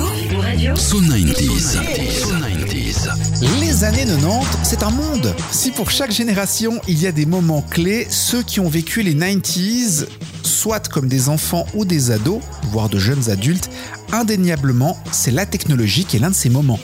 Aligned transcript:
Radio. 0.00 0.76
So 0.76 1.00
90s. 1.00 1.72
So 2.20 2.32
90s. 2.34 3.08
Les 3.60 3.84
années 3.84 4.04
90, 4.04 4.46
c'est 4.62 4.82
un 4.82 4.90
monde. 4.90 5.34
Si 5.50 5.70
pour 5.70 5.90
chaque 5.90 6.10
génération, 6.10 6.80
il 6.88 7.00
y 7.00 7.06
a 7.06 7.12
des 7.12 7.26
moments 7.26 7.62
clés, 7.62 8.06
ceux 8.10 8.42
qui 8.42 8.60
ont 8.60 8.68
vécu 8.68 9.02
les 9.02 9.14
90s, 9.14 10.06
soit 10.42 10.88
comme 10.88 11.08
des 11.08 11.28
enfants 11.28 11.66
ou 11.74 11.84
des 11.84 12.10
ados, 12.10 12.40
voire 12.70 12.88
de 12.88 12.98
jeunes 12.98 13.30
adultes, 13.30 13.70
indéniablement, 14.12 14.98
c'est 15.12 15.30
la 15.30 15.46
technologie 15.46 16.04
qui 16.04 16.16
est 16.16 16.20
l'un 16.20 16.30
de 16.30 16.34
ces 16.34 16.50
moments. 16.50 16.80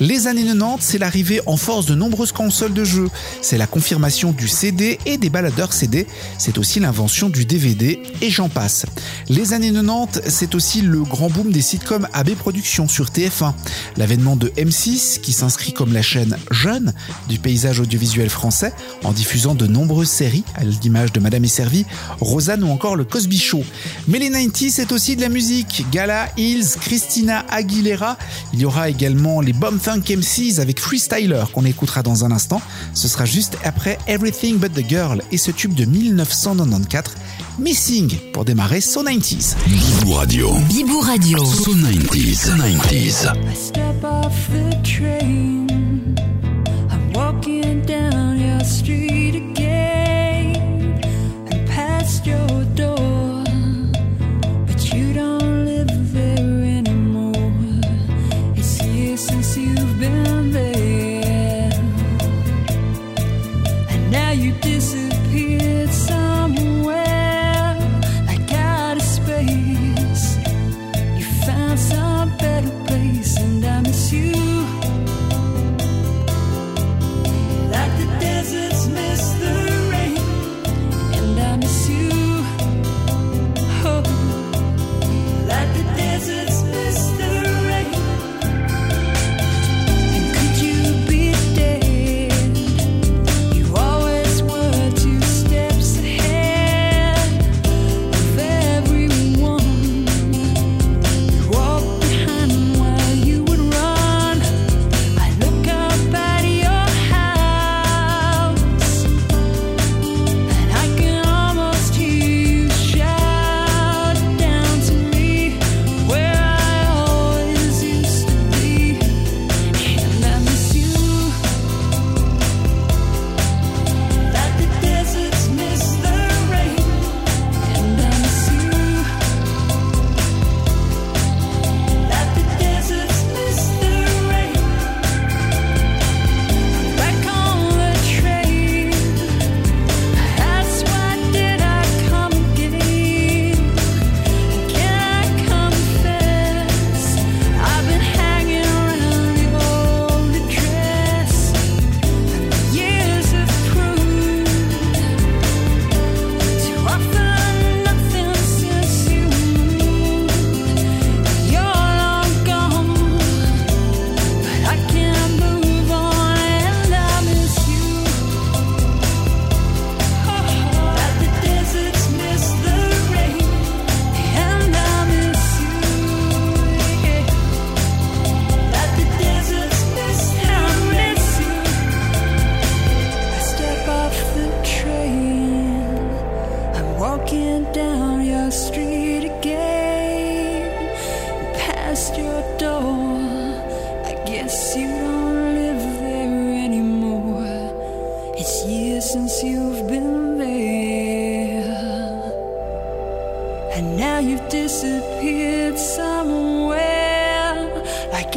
Les 0.00 0.26
années 0.26 0.44
90, 0.44 0.84
c'est 0.84 0.98
l'arrivée 0.98 1.40
en 1.46 1.56
force 1.56 1.86
de 1.86 1.94
nombreuses 1.94 2.32
consoles 2.32 2.74
de 2.74 2.84
jeux. 2.84 3.08
C'est 3.40 3.56
la 3.56 3.66
confirmation 3.66 4.32
du 4.32 4.46
CD 4.46 4.98
et 5.06 5.16
des 5.16 5.30
baladeurs 5.30 5.72
CD. 5.72 6.06
C'est 6.36 6.58
aussi 6.58 6.80
l'invention 6.80 7.30
du 7.30 7.46
DVD 7.46 8.02
et 8.20 8.28
j'en 8.28 8.50
passe. 8.50 8.84
Les 9.30 9.54
années 9.54 9.72
90, 9.72 10.20
c'est 10.28 10.54
aussi 10.54 10.82
le 10.82 11.02
grand 11.02 11.30
boom 11.30 11.50
des 11.50 11.62
sitcoms 11.62 12.06
AB 12.12 12.34
Productions 12.34 12.88
sur 12.88 13.06
TF1. 13.06 13.54
L'avènement 13.96 14.36
de 14.36 14.48
M6 14.58 15.20
qui 15.20 15.32
s'inscrit 15.32 15.72
comme 15.72 15.94
la 15.94 16.02
chaîne 16.02 16.36
jeune 16.50 16.92
du 17.28 17.38
paysage 17.38 17.80
audiovisuel 17.80 18.28
français 18.28 18.74
en 19.02 19.12
diffusant 19.12 19.54
de 19.54 19.66
nombreuses 19.66 20.10
séries 20.10 20.44
à 20.56 20.64
l'image 20.64 21.12
de 21.12 21.20
Madame 21.20 21.44
et 21.44 21.48
Servie, 21.48 21.86
Rosanne 22.20 22.64
ou 22.64 22.68
encore 22.68 22.96
le 22.96 23.04
Cosby 23.04 23.38
Show. 23.38 23.64
Mais 24.08 24.18
les 24.18 24.28
90s, 24.28 24.72
c'est 24.72 24.92
aussi 24.92 25.16
de 25.16 25.22
la 25.22 25.30
musique. 25.30 25.86
Gala, 25.90 26.28
Hills, 26.36 26.76
Christina 26.82 27.46
Aguilera. 27.48 28.18
Il 28.52 28.60
y 28.60 28.66
aura 28.66 28.90
également 28.90 29.40
les 29.40 29.54
Bomb 29.54 29.80
Funk 29.86 30.02
MCs 30.10 30.58
avec 30.58 30.80
Freestyler 30.80 31.44
qu'on 31.52 31.64
écoutera 31.64 32.02
dans 32.02 32.24
un 32.24 32.32
instant. 32.32 32.60
Ce 32.92 33.06
sera 33.06 33.24
juste 33.24 33.56
après 33.62 34.00
Everything 34.08 34.58
But 34.58 34.74
The 34.74 34.84
Girl 34.88 35.22
et 35.30 35.38
ce 35.38 35.52
tube 35.52 35.74
de 35.74 35.84
1994, 35.84 37.14
Missing, 37.60 38.18
pour 38.32 38.44
démarrer 38.44 38.80
So 38.80 39.04
90s. 39.04 39.54
Bibou 39.64 40.14
Radio. 40.14 40.52
Bibou 40.68 40.98
Radio. 40.98 41.38
So 41.38 41.72
90s. 41.72 42.34
So 42.34 42.56
90s. 42.56 43.32
I 43.32 43.54
step 43.54 44.02
off 44.02 44.34
the 44.50 44.74
train. 44.82 45.55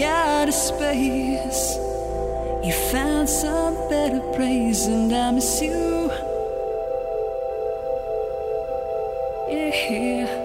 Out 0.03 0.47
of 0.47 0.53
space. 0.53 1.77
You 2.63 2.73
found 2.91 3.29
some 3.29 3.75
better 3.89 4.21
place, 4.35 4.85
and 4.87 5.11
I 5.13 5.31
miss 5.31 5.61
you. 5.61 6.11
Yeah. 9.49 10.38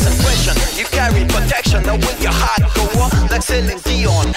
concentration. 0.00 0.54
You 0.78 0.86
carry 0.86 1.24
protection, 1.26 1.82
now 1.82 1.96
with 1.96 2.22
your 2.22 2.32
heart 2.32 2.64
go 2.74 2.84
on 3.00 3.10
like 3.28 3.42
Celine 3.42 3.78
Dion. 3.84 4.32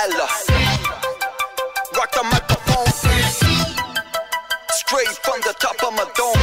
Tyler. 0.00 0.28
Rock 1.94 2.10
the 2.12 2.22
microphone. 2.22 2.86
Straight 4.70 5.08
from 5.22 5.40
the 5.42 5.54
top 5.60 5.76
of 5.82 5.92
my 5.92 6.06
dome. 6.16 6.39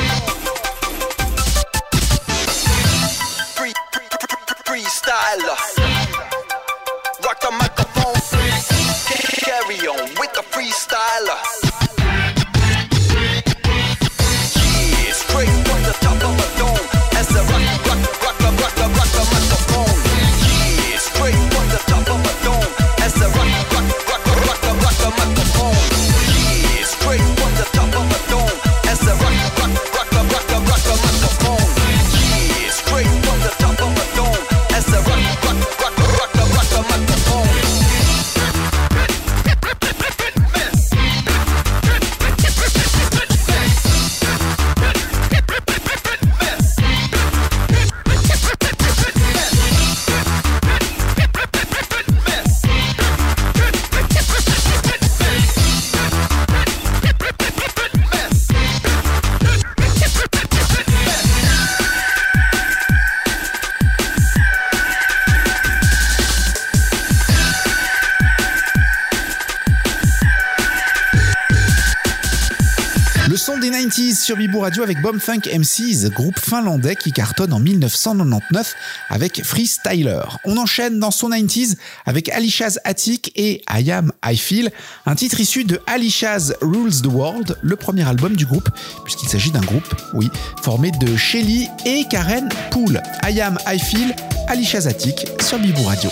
avec 74.84 75.02
Bomthunk 75.02 75.48
MCs, 75.48 76.10
groupe 76.10 76.40
finlandais 76.40 76.96
qui 76.96 77.12
cartonne 77.12 77.54
en 77.54 77.60
1999 77.60 78.74
avec 79.10 79.44
Freestyler. 79.44 80.22
On 80.46 80.58
enchaîne 80.58 81.00
dans 81.00 81.12
son 81.12 81.30
90s 81.30 81.76
avec 82.06 82.30
Alishaz 82.30 82.80
Attic 82.84 83.32
et 83.36 83.62
I 83.70 83.92
Am 83.92 84.12
I 84.26 84.38
Feel, 84.38 84.72
un 85.06 85.16
titre 85.16 85.40
issu 85.40 85.64
de 85.64 85.80
Alishaz 85.88 86.54
Rules 86.62 87.02
the 87.02 87.08
World, 87.08 87.58
le 87.62 87.76
premier 87.76 88.08
album 88.08 88.36
du 88.36 88.46
groupe, 88.46 88.70
puisqu'il 89.04 89.30
s'agit 89.30 89.52
d'un 89.52 89.62
groupe, 89.62 89.94
oui, 90.14 90.30
formé 90.62 90.92
de 90.92 91.16
Shelly 91.16 91.68
et 91.86 92.06
Karen 92.10 92.50
Poole. 92.72 93.02
I 93.26 93.42
Am 93.42 93.58
I 93.68 93.80
Feel, 93.80 94.16
Alishaz 94.48 94.88
Attic 94.88 95.28
sur 95.42 95.60
Bibou 95.60 95.84
Radio. 95.84 96.10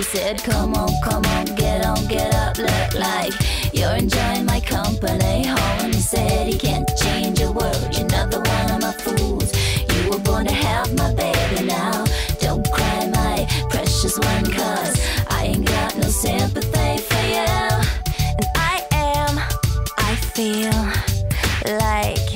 He 0.00 0.04
said, 0.04 0.42
Come 0.42 0.72
on, 0.76 0.88
come 1.04 1.22
on, 1.26 1.44
get 1.56 1.84
on, 1.84 2.06
get 2.06 2.34
up, 2.34 2.56
look 2.56 2.94
like 2.94 3.34
you're 3.74 3.94
enjoying 3.96 4.46
my 4.46 4.58
company. 4.60 5.44
Home, 5.46 5.92
he 5.92 6.00
said, 6.00 6.46
He 6.46 6.58
can't 6.58 6.88
change 6.96 7.38
the 7.38 7.52
world. 7.52 7.86
You're 7.94 8.06
not 8.06 8.30
the 8.30 8.38
one 8.40 8.70
of 8.70 8.80
my 8.80 8.92
fools. 8.92 9.52
You 9.92 10.10
were 10.10 10.18
born 10.20 10.46
to 10.46 10.54
have 10.54 10.96
my 10.96 11.12
baby 11.12 11.66
now. 11.66 12.06
Don't 12.38 12.64
cry, 12.72 13.10
my 13.12 13.46
precious 13.68 14.18
one, 14.18 14.46
cause 14.50 14.98
I 15.28 15.52
ain't 15.52 15.66
got 15.66 15.94
no 15.98 16.08
sympathy 16.08 16.96
for 17.02 17.24
you. 17.36 17.60
And 18.38 18.46
I 18.56 18.82
am, 18.92 19.38
I 19.98 20.16
feel 20.16 20.80
like 21.76 22.30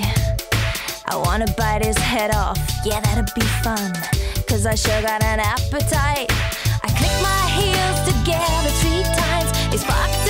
I 1.06 1.16
wanna 1.16 1.46
bite 1.56 1.82
his 1.82 1.96
head 1.96 2.30
off. 2.34 2.58
Yeah, 2.84 3.00
that'd 3.00 3.34
be 3.34 3.40
fun. 3.64 3.94
Cause 4.46 4.66
I 4.66 4.74
sure 4.74 5.00
got 5.00 5.24
an 5.24 5.40
appetite 5.40 6.43
the 8.64 8.70
tea 8.80 9.02
times. 9.02 9.74
Is 9.74 9.84
fucked 9.84 10.23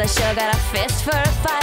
I 0.00 0.06
sure 0.06 0.34
got 0.34 0.54
a 0.54 0.56
fist 0.56 1.04
for 1.04 1.10
a 1.10 1.28
fight. 1.42 1.59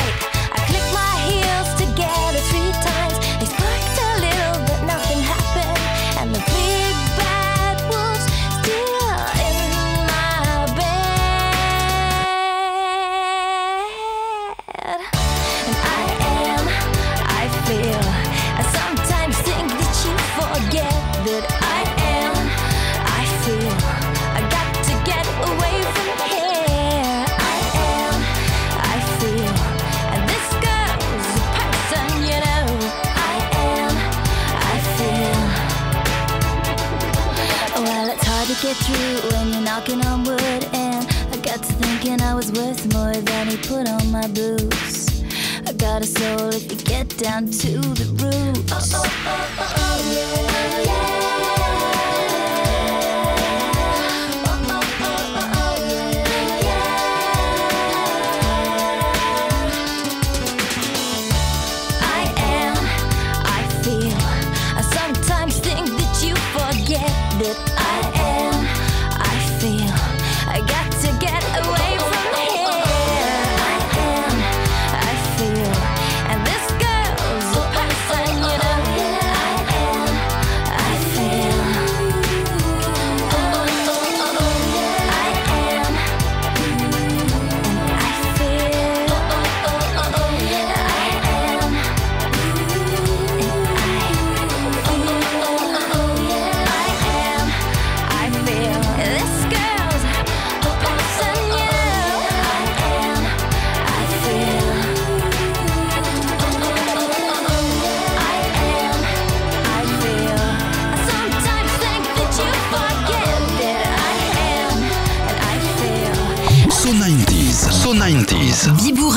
Get 38.60 38.76
through 38.78 39.30
when 39.32 39.54
you're 39.54 39.62
knocking 39.62 40.04
on 40.08 40.24
wood. 40.24 40.42
And 40.74 41.06
I 41.32 41.38
got 41.38 41.62
to 41.62 41.74
thinking 41.74 42.20
I 42.22 42.34
was 42.34 42.52
worth 42.52 42.92
more 42.92 43.14
than 43.14 43.48
he 43.50 43.58
put 43.58 43.88
on 43.88 44.12
my 44.12 44.28
boots. 44.28 45.22
I 45.68 45.74
got 45.74 46.02
a 46.02 46.08
soul 46.08 46.50
if 46.50 46.64
you 46.72 46.78
get 46.78 47.08
down 47.18 47.46
to 47.46 47.72
the 47.78 48.08
roots. 48.18 48.74
Oh, 48.74 48.80
oh, 48.96 49.14
oh, 49.28 49.56
oh, 49.60 49.74
oh 49.78 50.12
yeah. 50.12 50.27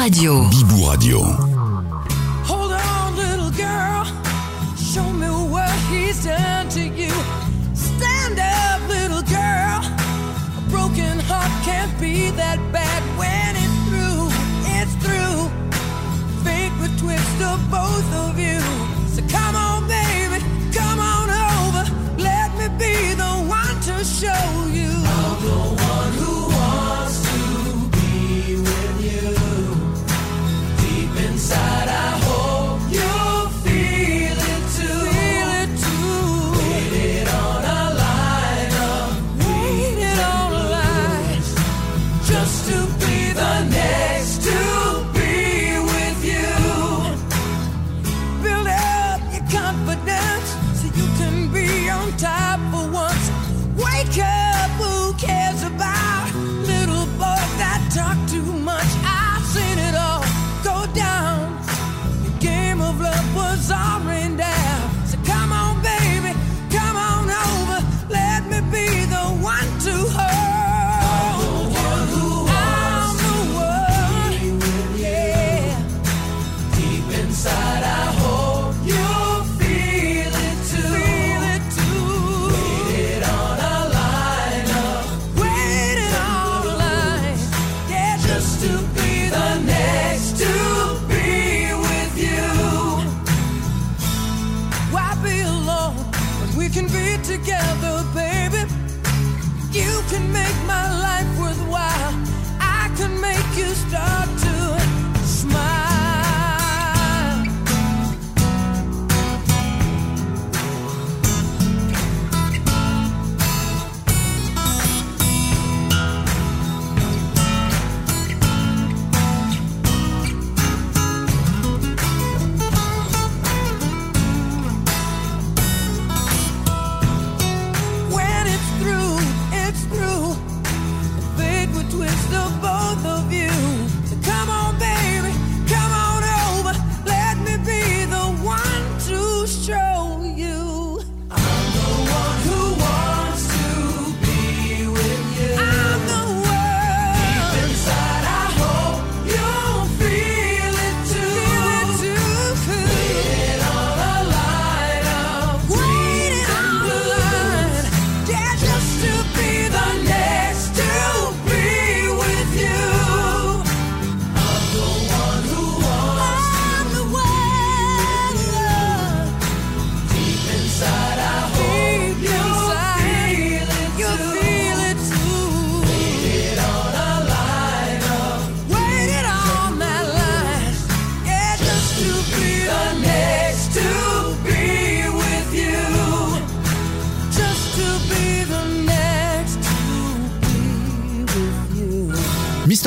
Radio. 0.00 0.48
Bibou 0.48 0.90
Radio. 0.90 1.20
Hold 2.48 2.72
on, 2.72 3.16
little 3.16 3.50
girl. 3.50 4.06
Show 4.74 5.04
me 5.12 5.28
what 5.28 5.70
he's 5.90 6.24
done 6.24 6.70
to 6.70 6.80
you. 6.80 7.12
Stand 7.74 8.40
up, 8.40 8.80
little 8.88 9.20
girl. 9.20 9.80
A 10.56 10.62
broken 10.70 11.18
heart 11.28 11.52
can't 11.66 11.92
be 12.00 12.30
that 12.30 12.58
bad 12.72 13.02
when 13.20 13.56
it's 13.60 13.78
through. 13.88 14.24
It's 14.78 14.94
through. 15.04 15.50
Fate 16.44 16.72
would 16.80 16.96
twist 16.96 17.38
both 17.70 18.10
of 18.24 18.38
you. 18.38 18.59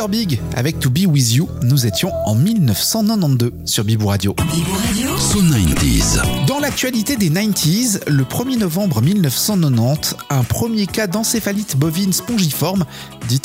Mr 0.03 0.09
Big 0.09 0.41
avec 0.55 0.79
To 0.79 0.89
Be 0.89 1.05
With 1.07 1.33
You, 1.33 1.49
nous 1.61 1.85
étions 1.85 2.11
en 2.25 2.35
1992 2.35 3.51
sur 3.65 3.83
Bibou 3.83 4.07
Radio. 4.07 4.35
So 5.17 5.39
90s. 5.41 6.21
Dans 6.45 6.59
l'actualité 6.59 7.15
des 7.15 7.29
90s, 7.29 8.01
le 8.07 8.23
1er 8.23 8.57
novembre 8.57 9.01
1990, 9.01 10.15
un 10.29 10.43
premier 10.43 10.87
cas 10.87 11.07
d'encéphalite 11.07 11.77
bovine 11.77 12.11
spongiforme, 12.11 12.85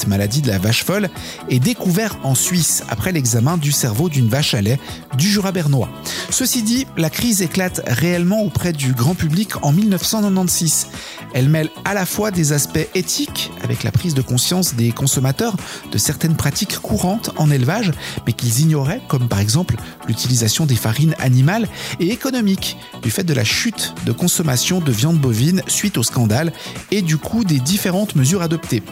maladie 0.06 0.42
de 0.42 0.48
la 0.48 0.58
vache 0.58 0.84
folle, 0.84 1.08
est 1.48 1.58
découvert 1.58 2.18
en 2.22 2.34
Suisse 2.34 2.82
après 2.88 3.12
l'examen 3.12 3.56
du 3.56 3.72
cerveau 3.72 4.08
d'une 4.08 4.28
vache 4.28 4.54
à 4.54 4.60
lait 4.60 4.78
du 5.16 5.28
Jura 5.28 5.52
bernois. 5.52 5.88
Ceci 6.30 6.62
dit, 6.62 6.86
la 6.96 7.10
crise 7.10 7.42
éclate 7.42 7.80
réellement 7.86 8.42
auprès 8.42 8.72
du 8.72 8.92
grand 8.92 9.14
public 9.14 9.62
en 9.62 9.72
1996. 9.72 10.88
Elle 11.34 11.48
mêle 11.48 11.70
à 11.84 11.94
la 11.94 12.06
fois 12.06 12.30
des 12.30 12.52
aspects 12.52 12.88
éthiques, 12.94 13.50
avec 13.62 13.82
la 13.82 13.90
prise 13.90 14.14
de 14.14 14.22
conscience 14.22 14.74
des 14.74 14.92
consommateurs 14.92 15.56
de 15.90 15.98
certaines 15.98 16.36
pratiques 16.36 16.78
courantes 16.78 17.30
en 17.36 17.50
élevage, 17.50 17.92
mais 18.26 18.32
qu'ils 18.32 18.60
ignoraient, 18.60 19.00
comme 19.08 19.28
par 19.28 19.40
exemple 19.40 19.76
l'utilisation 20.06 20.66
des 20.66 20.76
farines 20.76 21.14
animales, 21.18 21.68
et 22.00 22.10
économiques, 22.10 22.76
du 23.02 23.10
fait 23.10 23.24
de 23.24 23.34
la 23.34 23.44
chute 23.44 23.94
de 24.06 24.12
consommation 24.12 24.80
de 24.80 24.92
viande 24.92 25.18
bovine 25.18 25.62
suite 25.66 25.98
au 25.98 26.02
scandale 26.02 26.52
et 26.90 27.02
du 27.02 27.16
coût 27.16 27.44
des 27.44 27.60
différentes 27.60 28.16
mesures 28.16 28.42
adoptées. 28.42 28.82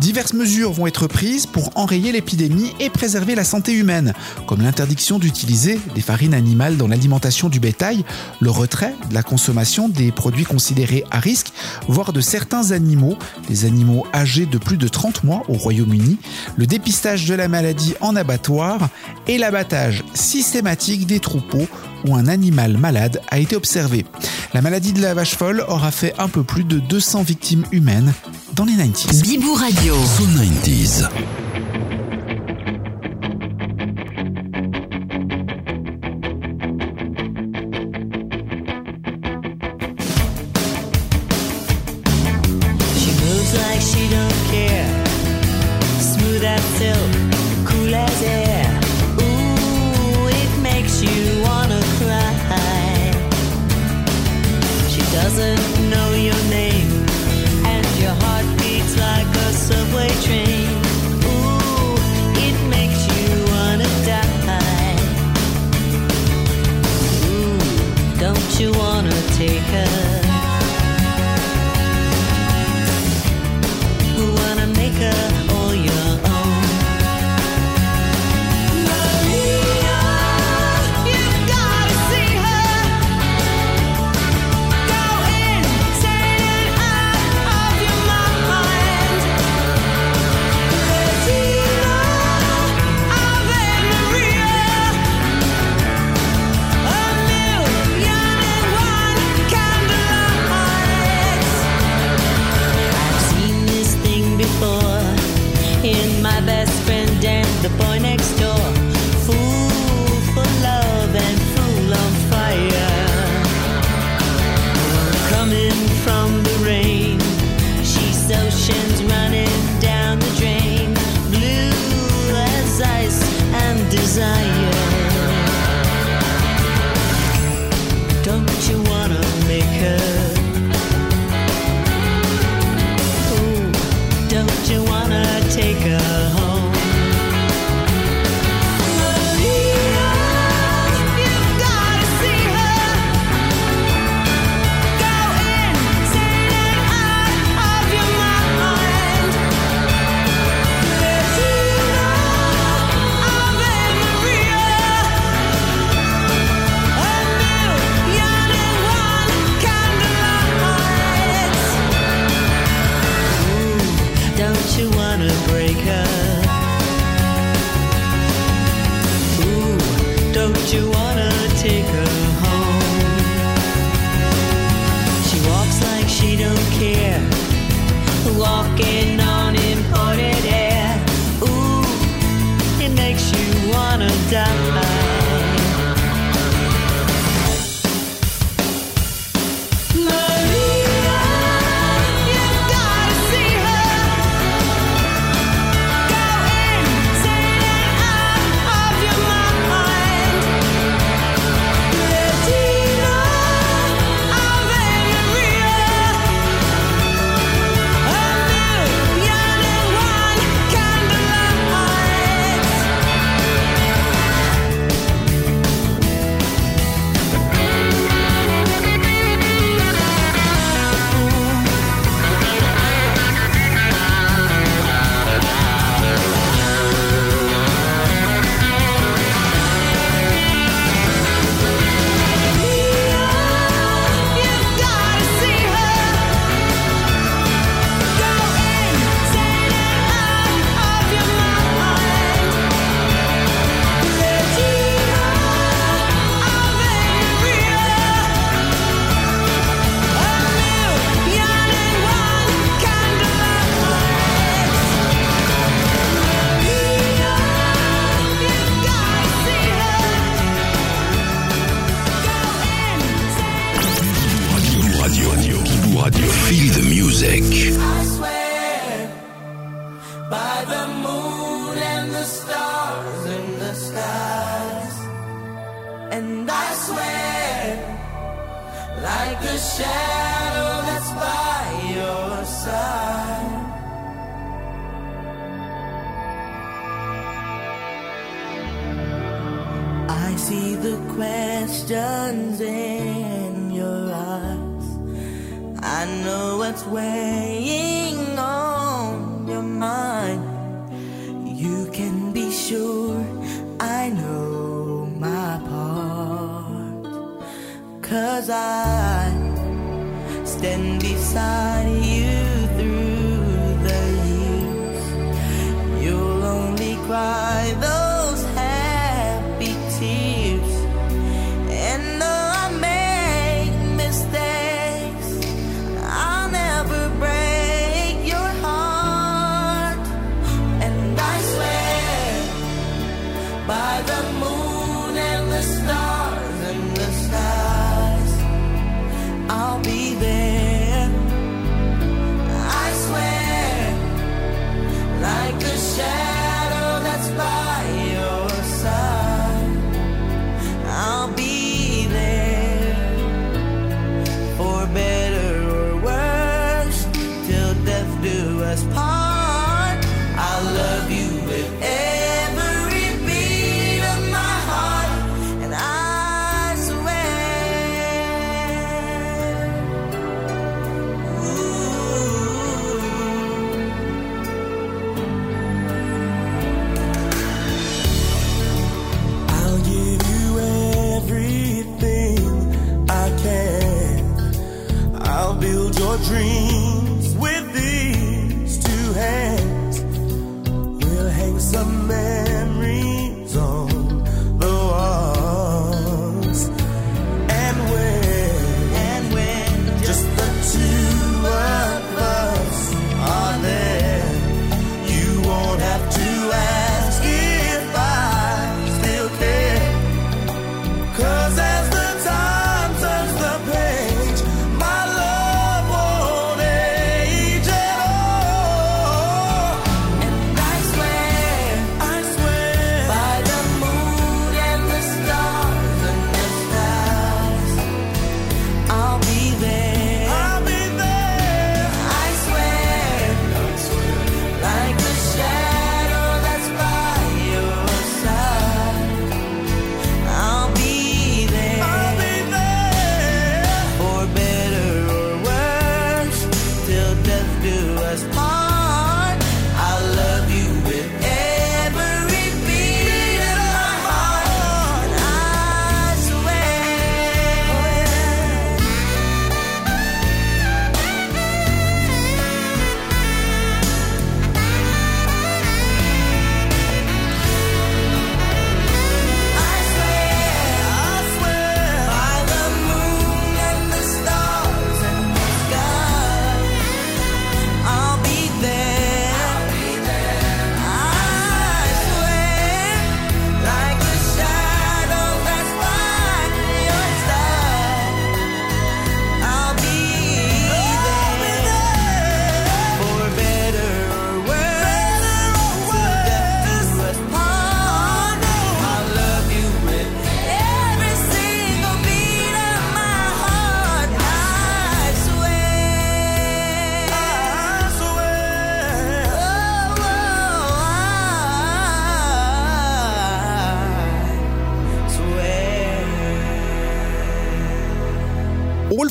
Diverses 0.00 0.32
mesures 0.32 0.72
vont 0.72 0.86
être 0.86 1.08
prises 1.08 1.44
pour 1.44 1.72
enrayer 1.74 2.10
l'épidémie 2.10 2.72
et 2.80 2.88
préserver 2.88 3.34
la 3.34 3.44
santé 3.44 3.74
humaine, 3.74 4.14
comme 4.46 4.62
l'interdiction 4.62 5.18
d'utiliser 5.18 5.78
des 5.94 6.00
farines 6.00 6.32
animales 6.32 6.78
dans 6.78 6.88
l'alimentation 6.88 7.50
du 7.50 7.60
bétail, 7.60 8.06
le 8.40 8.50
retrait 8.50 8.94
de 9.10 9.14
la 9.14 9.22
consommation 9.22 9.90
des 9.90 10.10
produits 10.10 10.44
considérés 10.44 11.04
à 11.10 11.20
risque, 11.20 11.52
voire 11.86 12.14
de 12.14 12.22
certains 12.22 12.70
animaux, 12.70 13.18
des 13.46 13.66
animaux 13.66 14.06
âgés 14.14 14.46
de 14.46 14.56
plus 14.56 14.78
de 14.78 14.88
30 14.88 15.22
mois 15.22 15.42
au 15.48 15.52
Royaume-Uni, 15.52 16.16
le 16.56 16.66
dépistage 16.66 17.26
de 17.26 17.34
la 17.34 17.48
maladie 17.48 17.92
en 18.00 18.16
abattoir 18.16 18.88
et 19.28 19.36
l'abattage 19.36 20.02
systématique 20.14 21.06
des 21.06 21.20
troupeaux 21.20 21.68
où 22.06 22.14
un 22.14 22.26
animal 22.28 22.76
malade 22.76 23.20
a 23.28 23.38
été 23.38 23.56
observé. 23.56 24.04
La 24.54 24.62
maladie 24.62 24.92
de 24.92 25.00
la 25.00 25.14
vache 25.14 25.34
folle 25.36 25.64
aura 25.68 25.90
fait 25.90 26.14
un 26.18 26.28
peu 26.28 26.42
plus 26.42 26.64
de 26.64 26.78
200 26.78 27.22
victimes 27.22 27.64
humaines 27.72 28.12
dans 28.54 28.64
les 28.64 28.72
90s. 28.72 29.22
Bibou 29.22 29.54
Radio. 29.54 29.94
So 29.94 30.24
90s. 30.24 31.08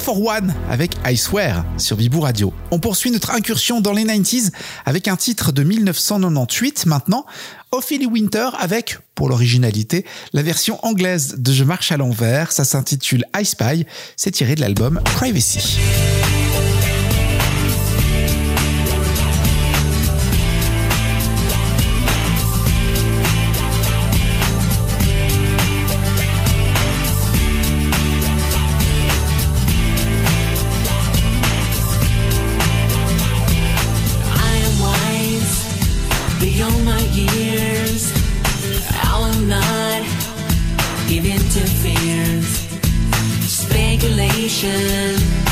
for 0.10 0.26
One 0.26 0.56
avec 0.72 0.93
I 1.06 1.15
Swear 1.15 1.63
sur 1.78 1.95
Bibou 1.95 2.22
Radio. 2.22 2.52
On 2.72 2.80
poursuit 2.80 3.12
notre 3.12 3.30
incursion 3.30 3.80
dans 3.80 3.93
les 3.93 4.06
90s 4.06 4.50
avec 4.84 5.08
un 5.08 5.15
titre 5.15 5.52
de 5.52 5.62
1998 5.62 6.88
maintenant, 6.88 7.28
Ophelia 7.72 8.08
Winter 8.08 8.50
avec, 8.58 8.98
pour 9.13 9.30
l'originalité, 9.30 10.08
la 10.34 10.41
version 10.41 10.84
anglaise 10.84 11.36
de 11.38 11.52
Je 11.52 11.63
marche 11.63 11.91
à 11.91 11.98
l'envers. 11.98 12.52
Ça 12.52 12.65
s'intitule 12.65 13.24
I 13.38 13.45
Spy. 13.45 13.86
C'est 14.15 14.32
tiré 14.32 14.56
de 14.56 14.62
l'album 14.62 15.00
Privacy. 15.06 15.78
nation. 44.38 45.48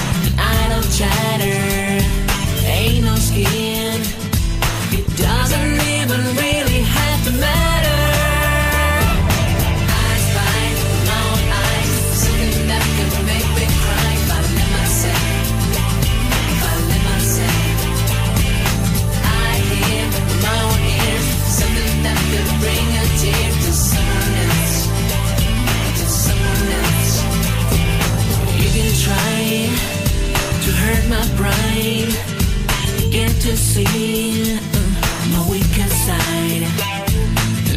my 33.78 33.84
mm, 33.84 35.50
weaker 35.52 35.90
side. 36.06 36.66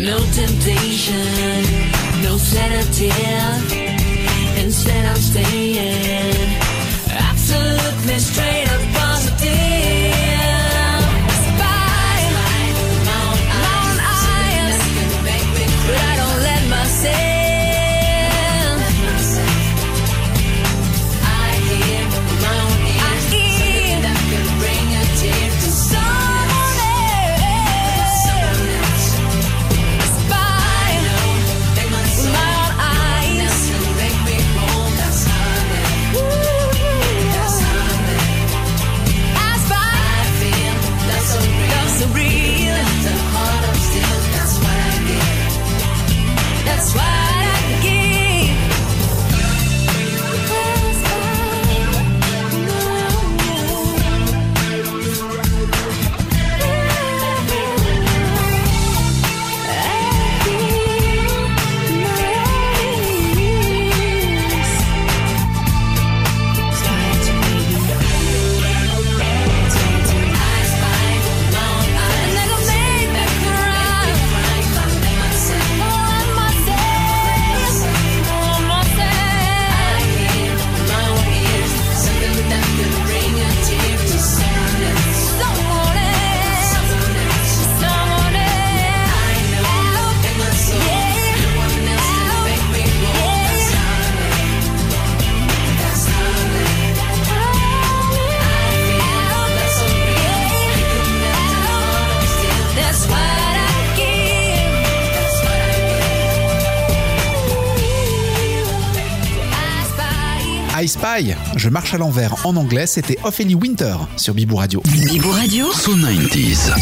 No 0.00 0.18
temptation, 0.32 1.62
no 2.22 2.38
set 2.38 2.72
of 2.80 2.94
tears. 2.94 3.72
Instead, 4.64 5.04
I'm 5.06 5.16
staying. 5.16 6.09
Versailles. 111.20 111.39
Je 111.56 111.68
marche 111.68 111.94
à 111.94 111.98
l'envers 111.98 112.46
en 112.46 112.56
anglais, 112.56 112.86
c'était 112.86 113.18
Ophélie 113.24 113.54
Winter 113.54 113.96
sur 114.16 114.34
Bibou 114.34 114.56
Radio. 114.56 114.82
Bibo 114.84 115.30
Radio. 115.30 115.72
So 115.72 115.94
90s. 115.94 116.72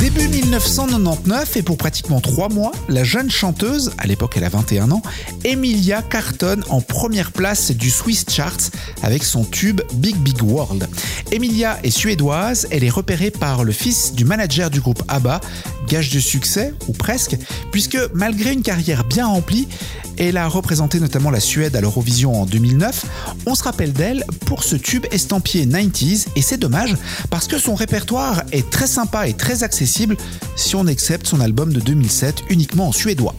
Début 0.00 0.28
1999 0.28 1.56
et 1.56 1.62
pour 1.62 1.76
pratiquement 1.76 2.20
trois 2.20 2.48
mois, 2.48 2.72
la 2.88 3.04
jeune 3.04 3.30
chanteuse, 3.30 3.92
à 3.98 4.06
l'époque 4.06 4.34
elle 4.36 4.44
a 4.44 4.48
21 4.48 4.90
ans, 4.90 5.02
Emilia 5.44 6.02
cartonne 6.02 6.64
en 6.70 6.80
première 6.80 7.32
place 7.32 7.70
du 7.70 7.90
Swiss 7.90 8.24
Charts 8.28 8.70
avec 9.02 9.24
son 9.24 9.44
tube 9.44 9.80
Big 9.94 10.16
Big 10.16 10.42
World. 10.42 10.88
Emilia 11.32 11.78
est 11.82 11.90
suédoise, 11.90 12.66
elle 12.70 12.84
est 12.84 12.90
repérée 12.90 13.30
par 13.30 13.64
le 13.64 13.72
fils 13.72 14.14
du 14.14 14.24
manager 14.24 14.70
du 14.70 14.80
groupe 14.80 15.02
ABBA, 15.08 15.40
gage 15.88 16.10
de 16.10 16.20
succès, 16.20 16.74
ou 16.88 16.92
presque, 16.92 17.36
puisque 17.70 17.98
malgré 18.14 18.52
une 18.52 18.62
carrière 18.62 19.04
bien 19.04 19.26
remplie, 19.26 19.68
elle 20.16 20.36
a 20.36 20.46
représenté 20.46 21.00
notamment 21.00 21.30
la 21.30 21.40
Suède 21.40 21.74
à 21.76 21.80
l'Eurovision 21.80 22.40
en 22.40 22.46
2009. 22.46 23.04
On 23.46 23.54
se 23.54 23.64
rappelle 23.64 23.92
d'elle 23.92 24.13
pour 24.46 24.64
ce 24.64 24.76
tube 24.76 25.06
estampillé 25.10 25.66
90s 25.66 26.26
et 26.36 26.42
c'est 26.42 26.58
dommage 26.58 26.94
parce 27.30 27.48
que 27.48 27.58
son 27.58 27.74
répertoire 27.74 28.42
est 28.52 28.68
très 28.70 28.86
sympa 28.86 29.28
et 29.28 29.34
très 29.34 29.62
accessible 29.62 30.16
si 30.56 30.76
on 30.76 30.86
accepte 30.86 31.26
son 31.26 31.40
album 31.40 31.72
de 31.72 31.80
2007 31.80 32.44
uniquement 32.50 32.88
en 32.88 32.92
suédois. 32.92 33.34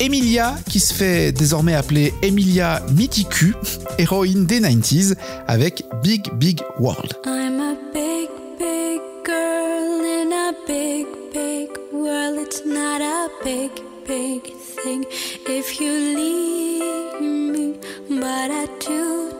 Emilia, 0.00 0.56
qui 0.68 0.80
se 0.80 0.92
fait 0.92 1.32
désormais 1.32 1.74
appeler 1.74 2.14
Emilia 2.22 2.82
Mitiku, 2.92 3.54
héroïne 3.98 4.46
des 4.46 4.60
90s 4.60 5.14
avec 5.46 5.84
Big 6.02 6.32
Big 6.34 6.60
World. 6.78 7.14
I'm 7.26 7.60
a 7.60 7.76
big, 7.92 8.28
big 8.58 9.00
girl 9.24 10.00
in 10.04 10.32
a 10.32 10.52
big, 10.66 11.06
big 11.32 11.68
world. 11.92 12.38
It's 12.38 12.62
not 12.66 13.00
a 13.00 13.28
big, 13.44 13.70
big 14.06 14.42
thing 14.82 15.04
if 15.46 15.80
you 15.80 15.90
leave 15.92 17.20
me. 17.20 17.74
But 18.08 18.50
I 18.50 18.66
do, 18.80 19.33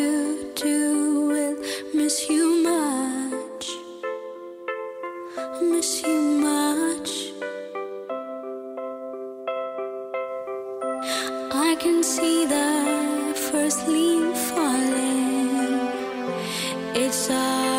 I 0.00 0.44
do, 0.54 1.26
will 1.26 1.56
miss 1.92 2.30
you 2.30 2.62
much. 2.62 3.66
Miss 5.60 6.02
you 6.04 6.20
much. 6.48 7.10
I 11.52 11.76
can 11.80 12.04
see 12.04 12.46
the 12.46 13.34
first 13.50 13.88
leaf 13.88 14.36
falling. 14.52 15.90
It's 16.94 17.28
all 17.30 17.77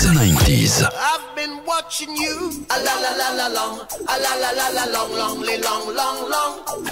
The 0.00 0.90
I've 0.96 1.34
been 1.34 1.64
watching 1.66 2.14
you. 2.14 2.64
A 2.70 2.78
la 2.84 2.94
la 3.00 3.32
la 3.34 3.48
long. 3.48 3.80
A 4.06 4.18
la 4.20 4.34
la 4.36 4.52
la 4.52 4.84
long, 4.92 5.10
long, 5.10 5.42
long, 5.42 5.92
long, 5.92 6.30
long. 6.30 6.88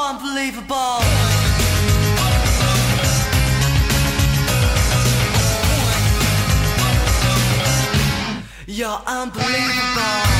unbelievable. 0.00 1.02
You're 8.66 9.02
unbelievable. 9.06 10.39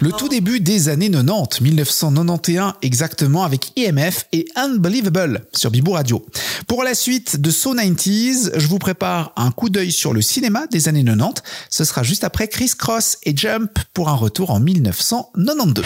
Le 0.00 0.12
tout 0.12 0.28
début 0.28 0.60
des 0.60 0.88
années 0.88 1.10
90, 1.10 1.60
1991 1.60 2.74
exactement, 2.82 3.44
avec 3.44 3.72
IMF 3.76 4.26
et 4.32 4.46
Unbelievable 4.56 5.44
sur 5.52 5.70
Bibou 5.70 5.92
Radio. 5.92 6.24
Pour 6.66 6.82
la 6.82 6.94
suite 6.94 7.40
de 7.40 7.50
So 7.50 7.74
90s, 7.74 8.52
je 8.56 8.66
vous 8.66 8.78
prépare 8.78 9.32
un 9.36 9.50
coup 9.50 9.70
d'œil 9.70 9.92
sur 9.92 10.12
le 10.12 10.22
cinéma 10.22 10.66
des 10.68 10.88
années 10.88 11.04
90. 11.04 11.42
Ce 11.70 11.84
sera 11.84 12.02
juste 12.02 12.24
après 12.24 12.48
Chris 12.48 12.72
Cross 12.76 13.18
et 13.24 13.36
Jump 13.36 13.78
pour 13.94 14.08
un 14.08 14.14
retour 14.14 14.50
en 14.50 14.60
1992. 14.60 15.84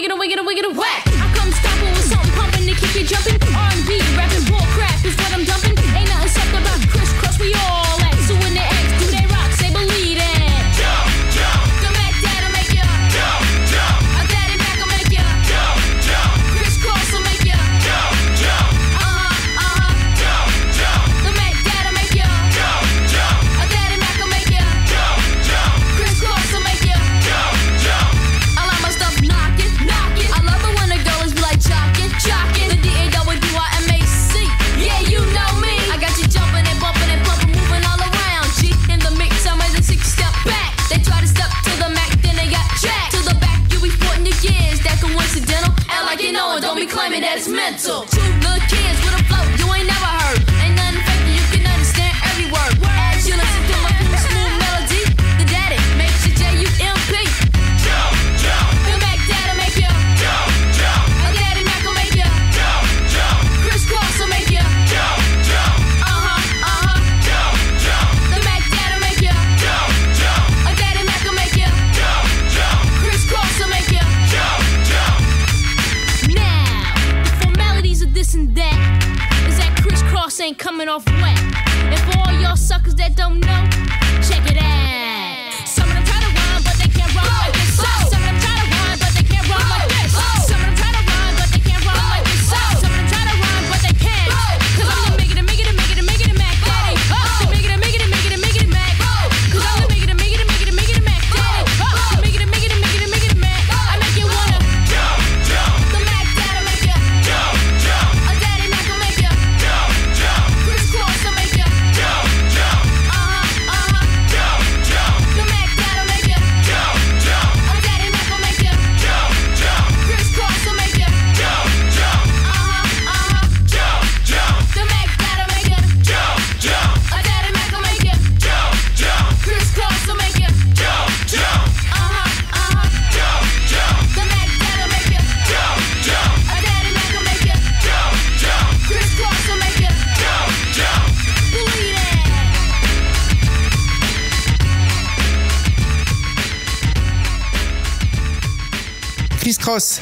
wiggle, 0.00 0.18
wiggle, 0.18 0.44
wiggle, 0.44 0.72
whack. 0.74 1.06
I 1.06 1.32
come 1.34 1.50
stop 1.52 1.80
with 1.80 2.04
something 2.04 2.32
pumping 2.32 2.66
to 2.66 2.74
keep 2.74 2.94
you 2.94 3.06
jumping. 3.06 3.75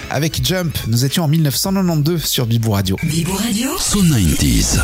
Avec 0.09 0.45
Jump. 0.47 0.79
Nous 0.87 1.05
étions 1.05 1.25
en 1.25 1.29
1992 1.29 2.25
sur 2.25 2.47
Bibou 2.47 2.71
Radio. 2.71 2.97
Bibo 3.03 3.33
Radio. 3.33 3.71
So 3.77 4.05
90s. 4.05 4.79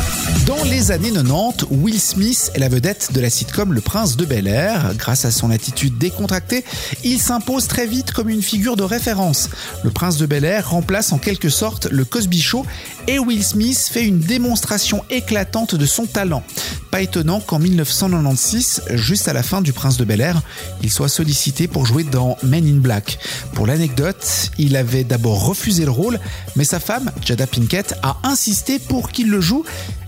Dans 0.45 0.61
les 0.65 0.91
années 0.91 1.13
90, 1.13 1.67
Will 1.71 1.97
Smith 1.97 2.51
est 2.55 2.59
la 2.59 2.67
vedette 2.67 3.13
de 3.13 3.21
la 3.21 3.29
sitcom 3.29 3.71
Le 3.71 3.79
Prince 3.79 4.17
de 4.17 4.25
Bel 4.25 4.47
Air. 4.47 4.93
Grâce 4.97 5.23
à 5.23 5.31
son 5.31 5.49
attitude 5.49 5.97
décontractée, 5.97 6.65
il 7.05 7.19
s'impose 7.19 7.67
très 7.67 7.87
vite 7.87 8.11
comme 8.11 8.27
une 8.27 8.41
figure 8.41 8.75
de 8.75 8.83
référence. 8.83 9.49
Le 9.85 9.91
Prince 9.91 10.17
de 10.17 10.25
Bel 10.25 10.43
Air 10.43 10.71
remplace 10.71 11.13
en 11.13 11.19
quelque 11.19 11.47
sorte 11.47 11.85
le 11.89 12.03
Cosby 12.03 12.41
Show 12.41 12.65
et 13.07 13.17
Will 13.17 13.45
Smith 13.45 13.87
fait 13.89 14.03
une 14.03 14.19
démonstration 14.19 15.05
éclatante 15.09 15.75
de 15.75 15.85
son 15.85 16.05
talent. 16.05 16.43
Pas 16.91 17.01
étonnant 17.01 17.39
qu'en 17.39 17.59
1996, 17.59 18.83
juste 18.95 19.29
à 19.29 19.33
la 19.33 19.43
fin 19.43 19.61
du 19.61 19.71
Prince 19.71 19.95
de 19.95 20.03
Bel 20.03 20.19
Air, 20.19 20.41
il 20.83 20.91
soit 20.91 21.07
sollicité 21.07 21.69
pour 21.69 21.85
jouer 21.85 22.03
dans 22.03 22.35
Men 22.43 22.67
in 22.67 22.79
Black. 22.79 23.19
Pour 23.53 23.65
l'anecdote, 23.65 24.51
il 24.57 24.75
avait 24.81 25.05
d'abord 25.05 25.45
refusé 25.45 25.85
le 25.85 25.91
rôle, 25.91 26.19
mais 26.55 26.65
sa 26.65 26.79
femme, 26.79 27.11
Jada 27.23 27.47
Pinkett, 27.47 27.95
a 28.03 28.17
insisté 28.23 28.79
pour 28.79 29.11
qu'il 29.11 29.29
le 29.29 29.39
joue. 29.39 29.63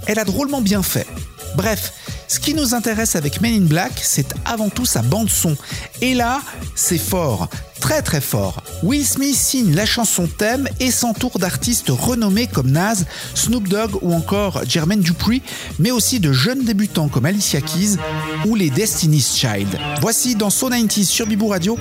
Elle 0.06 0.20
a 0.20 0.26
drôlement 0.26 0.62
bien 0.62 0.84
fait. 0.84 1.08
Bref, 1.56 1.94
ce 2.28 2.40
qui 2.40 2.54
nous 2.54 2.74
intéresse 2.74 3.16
avec 3.16 3.40
Men 3.40 3.54
in 3.54 3.66
Black, 3.66 3.94
c'est 4.02 4.34
avant 4.46 4.70
tout 4.70 4.86
sa 4.86 5.02
bande 5.02 5.30
son. 5.30 5.56
Et 6.02 6.14
là, 6.14 6.42
c'est 6.76 6.98
fort, 6.98 7.48
très 7.84 8.02
très 8.02 8.22
fort. 8.22 8.64
Will 8.82 9.06
Smith 9.06 9.36
signe 9.36 9.76
la 9.76 9.86
chanson 9.86 10.26
thème 10.26 10.70
et 10.80 10.90
s'entoure 10.90 11.38
d'artistes 11.38 11.90
renommés 11.90 12.48
comme 12.48 12.72
Nas, 12.72 13.04
Snoop 13.36 13.68
Dogg 13.68 14.02
ou 14.02 14.14
encore 14.14 14.62
Jermaine 14.66 15.02
Dupri, 15.02 15.42
mais 15.80 15.92
aussi 15.92 16.22
de 16.22 16.32
jeunes 16.32 16.64
débutants 16.64 17.10
comme 17.10 17.26
Alicia 17.26 17.60
Keys 17.60 17.98
ou 18.46 18.56
les 18.56 18.70
Destiny's 18.70 19.36
Child. 19.36 19.68
Voici 20.00 20.36
dans 20.36 20.50
So 20.50 20.70
90 20.70 21.10
sur 21.10 21.28
Bibou 21.28 21.50
Radio, 21.50 21.78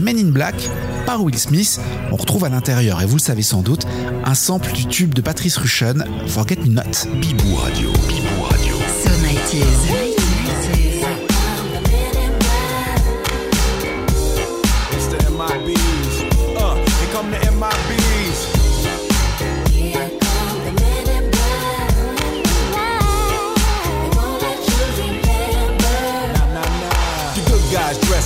Men 0.00 0.18
in 0.18 0.32
Black 0.32 0.56
par 1.06 1.22
Will 1.22 1.38
Smith. 1.38 1.78
On 2.10 2.16
retrouve 2.16 2.44
à 2.44 2.48
l'intérieur, 2.48 3.00
et 3.00 3.06
vous 3.06 3.16
le 3.16 3.22
savez 3.22 3.42
sans 3.42 3.62
doute, 3.62 3.86
un 4.24 4.34
sample 4.34 4.72
du 4.72 4.86
tube 4.86 5.14
de 5.14 5.20
Patrice 5.20 5.56
Rushen, 5.56 6.04
Forget 6.26 6.56
Me 6.56 6.66
Not. 6.66 6.82
Radio. 6.82 7.92
Bibou 8.08 8.42
Radio. 8.42 8.76
So 9.04 9.10
90s. 9.10 10.13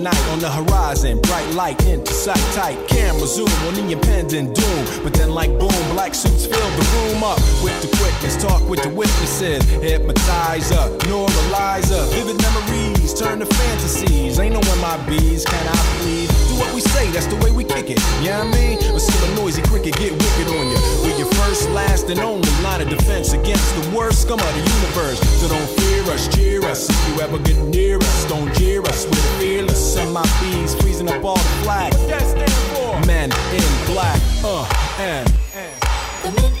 Night 0.00 0.28
on 0.28 0.38
the 0.38 0.50
horizon, 0.50 1.20
bright 1.20 1.48
light 1.54 1.84
into 1.86 2.12
sight 2.12 2.44
tight. 2.54 2.76
Camera 2.88 3.26
zoom 3.26 3.48
on 3.66 3.74
the 3.74 3.92
impending 3.92 4.52
doom. 4.52 4.86
But 5.02 5.12
then, 5.14 5.30
like 5.30 5.50
boom, 5.58 5.82
black 5.92 6.14
suits 6.14 6.46
fill 6.46 6.70
the 6.70 6.86
room 6.94 7.22
up 7.22 7.38
with 7.62 7.76
the 7.82 7.88
quickness. 7.96 8.40
Talk 8.42 8.66
with 8.68 8.82
the 8.82 8.88
witnesses, 8.88 9.62
hypnotize 9.68 10.72
up, 10.72 10.90
hypnotizer, 11.02 11.08
normalizer. 11.08 12.02
Vivid 12.14 12.40
memories 12.42 13.14
turn 13.14 13.40
to 13.40 13.46
fantasies. 13.46 14.38
Ain't 14.38 14.54
no 14.54 14.60
MIBs, 14.60 15.44
can 15.46 15.68
I 15.68 16.00
please? 16.00 16.49
What 16.60 16.74
we 16.74 16.82
say, 16.82 17.10
that's 17.10 17.26
the 17.26 17.36
way 17.36 17.50
we 17.50 17.64
kick 17.64 17.88
it. 17.88 17.98
Yeah, 18.20 18.44
you 18.44 18.52
know 18.52 18.58
I 18.58 18.76
mean? 18.76 19.00
See 19.00 19.32
a 19.32 19.34
noisy 19.34 19.62
cricket 19.62 19.96
get 19.96 20.12
wicked 20.12 20.48
on 20.52 20.68
you. 20.68 20.76
We're 21.00 21.16
your 21.16 21.32
first, 21.40 21.70
last, 21.70 22.10
and 22.10 22.20
only 22.20 22.50
line 22.60 22.82
of 22.82 22.90
defense 22.90 23.32
against 23.32 23.74
the 23.80 23.96
worst 23.96 24.22
scum 24.22 24.38
of 24.38 24.52
the 24.52 24.60
universe. 24.60 25.18
So 25.40 25.48
don't 25.48 25.70
fear 25.80 26.02
us, 26.12 26.28
cheer 26.36 26.62
us. 26.64 26.90
If 26.90 27.08
you 27.08 27.22
ever 27.22 27.38
get 27.38 27.56
near 27.56 27.96
us, 27.96 28.24
don't 28.26 28.52
jeer 28.56 28.82
us. 28.82 29.06
We're 29.06 29.38
fearless. 29.40 29.96
bees, 30.42 30.74
freezing 30.74 31.08
up 31.08 31.24
all 31.24 31.38
the 31.38 31.56
flag. 31.64 31.94
For? 32.74 33.00
Men 33.06 33.32
in 33.56 33.86
black. 33.86 34.20
Uh, 34.44 34.68
and. 34.98 35.32
Let 36.22 36.60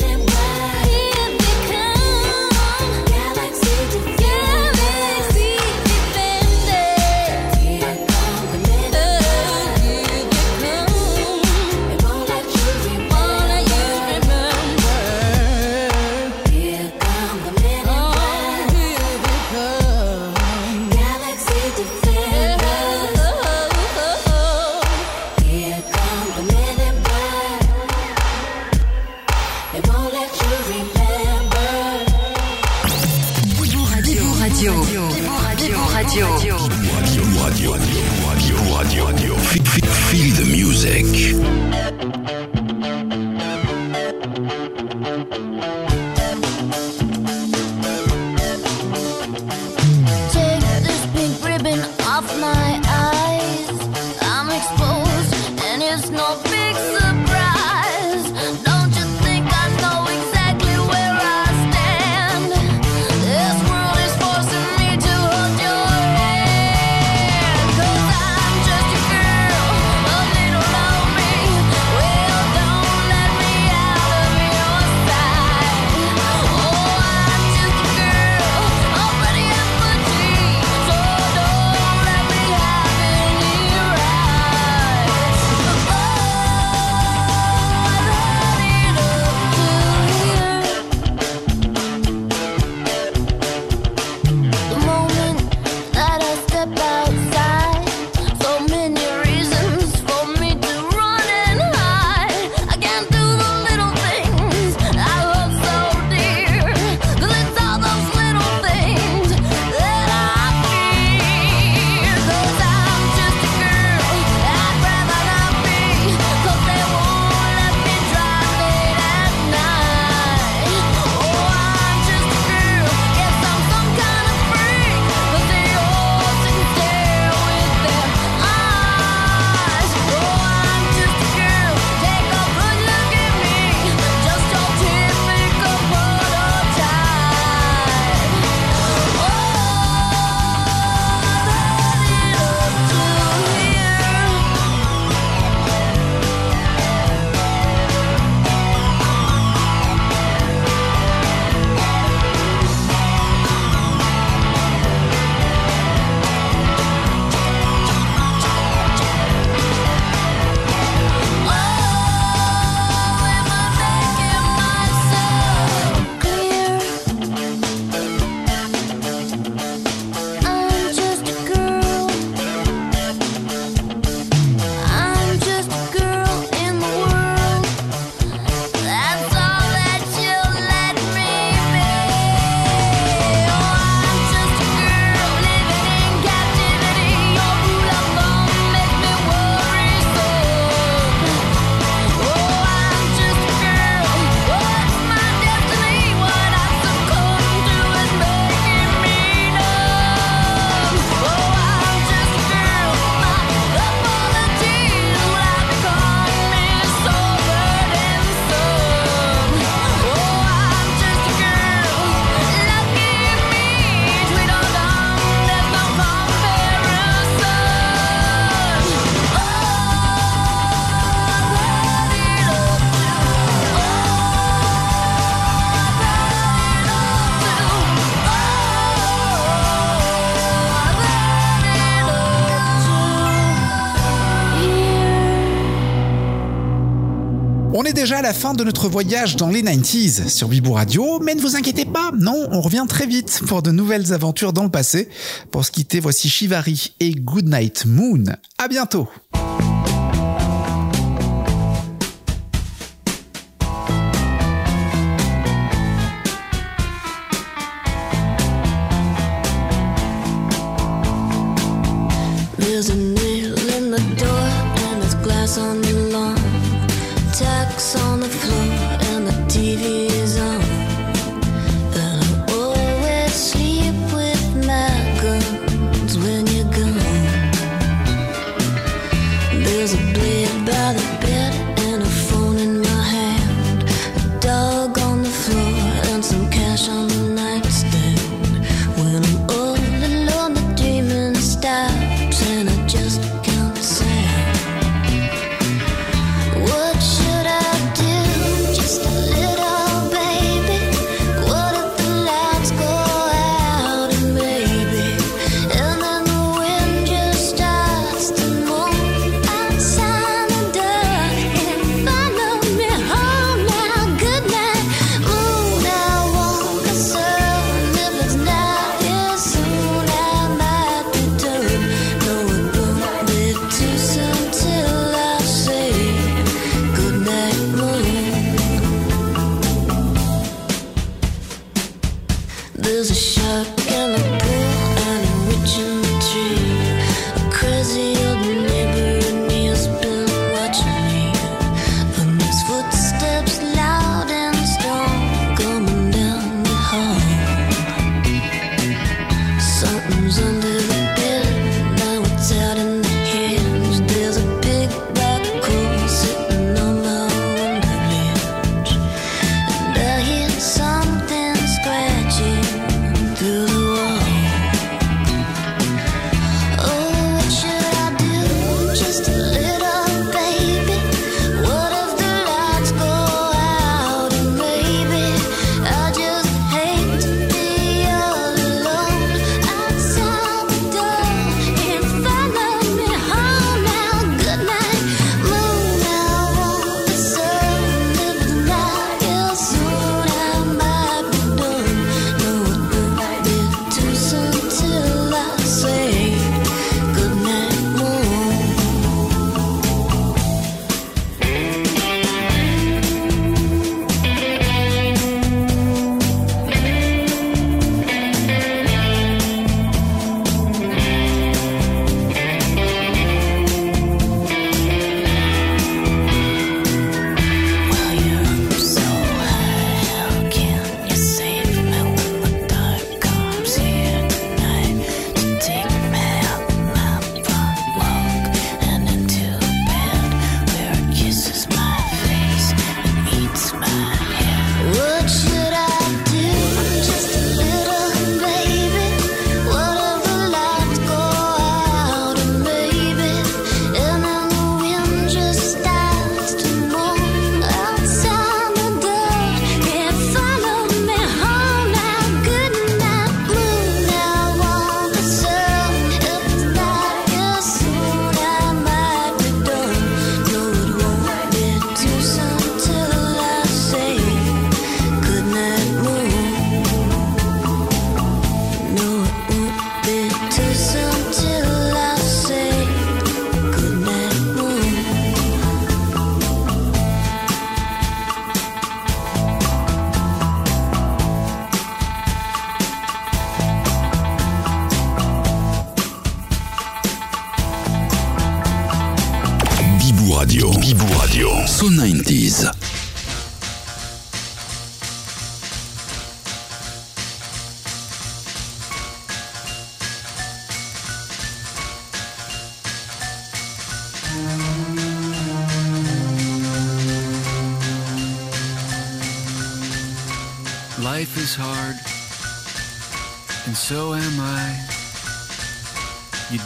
à 238.15 238.21
la 238.21 238.33
fin 238.33 238.53
de 238.53 238.63
notre 238.63 238.89
voyage 238.89 239.35
dans 239.35 239.47
les 239.47 239.61
90s 239.61 240.27
sur 240.27 240.47
Bibou 240.47 240.73
Radio, 240.73 241.19
mais 241.19 241.35
ne 241.35 241.41
vous 241.41 241.55
inquiétez 241.55 241.85
pas, 241.85 242.11
non, 242.17 242.47
on 242.51 242.59
revient 242.59 242.85
très 242.87 243.05
vite 243.05 243.41
pour 243.47 243.61
de 243.61 243.71
nouvelles 243.71 244.11
aventures 244.11 244.53
dans 244.53 244.63
le 244.63 244.69
passé. 244.69 245.07
Pour 245.51 245.65
se 245.65 245.71
quitter, 245.71 245.99
voici 245.99 246.29
Shivari 246.29 246.93
et 246.99 247.11
Goodnight 247.11 247.85
Moon. 247.85 248.23
À 248.57 248.67
bientôt! 248.67 249.07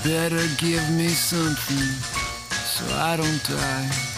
Better 0.05 0.45
give 0.57 0.87
me 0.91 1.07
something 1.07 1.89
so 2.51 2.85
I 2.95 3.17
don't 3.17 3.43
die. 3.43 4.14